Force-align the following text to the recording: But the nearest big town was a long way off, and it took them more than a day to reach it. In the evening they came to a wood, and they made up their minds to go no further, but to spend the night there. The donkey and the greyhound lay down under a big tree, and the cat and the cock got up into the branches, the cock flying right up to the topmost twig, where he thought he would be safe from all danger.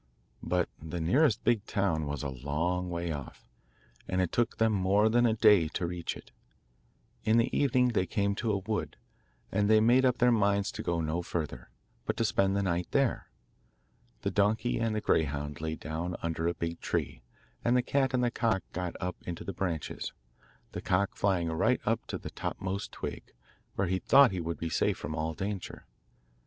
But 0.41 0.67
the 0.81 0.99
nearest 0.99 1.43
big 1.43 1.63
town 1.67 2.07
was 2.07 2.23
a 2.23 2.29
long 2.29 2.89
way 2.89 3.11
off, 3.11 3.47
and 4.07 4.19
it 4.19 4.31
took 4.31 4.57
them 4.57 4.73
more 4.73 5.09
than 5.09 5.27
a 5.27 5.35
day 5.35 5.67
to 5.77 5.85
reach 5.85 6.17
it. 6.17 6.31
In 7.23 7.37
the 7.37 7.55
evening 7.55 7.89
they 7.89 8.07
came 8.07 8.33
to 8.37 8.51
a 8.51 8.57
wood, 8.57 8.97
and 9.51 9.69
they 9.69 9.79
made 9.79 10.03
up 10.03 10.17
their 10.17 10.31
minds 10.31 10.71
to 10.71 10.81
go 10.81 11.01
no 11.01 11.21
further, 11.21 11.69
but 12.07 12.17
to 12.17 12.25
spend 12.25 12.55
the 12.55 12.63
night 12.63 12.87
there. 12.89 13.29
The 14.23 14.31
donkey 14.31 14.79
and 14.79 14.95
the 14.95 15.01
greyhound 15.01 15.61
lay 15.61 15.75
down 15.75 16.15
under 16.23 16.47
a 16.47 16.55
big 16.55 16.79
tree, 16.81 17.21
and 17.63 17.77
the 17.77 17.83
cat 17.83 18.11
and 18.11 18.23
the 18.23 18.31
cock 18.31 18.63
got 18.73 18.95
up 18.99 19.17
into 19.27 19.43
the 19.43 19.53
branches, 19.53 20.13
the 20.71 20.81
cock 20.81 21.15
flying 21.15 21.49
right 21.51 21.79
up 21.85 22.07
to 22.07 22.17
the 22.17 22.31
topmost 22.31 22.91
twig, 22.91 23.33
where 23.75 23.85
he 23.87 23.99
thought 23.99 24.31
he 24.31 24.41
would 24.41 24.57
be 24.57 24.67
safe 24.67 24.97
from 24.97 25.13
all 25.13 25.35
danger. 25.35 25.85